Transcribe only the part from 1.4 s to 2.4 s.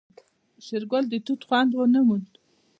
خوند ونه موند.